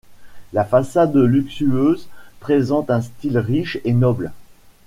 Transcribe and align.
La 0.51 0.63
façade 0.65 1.15
luxueuse 1.15 2.09
présente 2.39 2.89
un 2.89 3.01
style 3.01 3.37
riche 3.37 3.77
et 3.83 3.93
noble. 3.93 4.31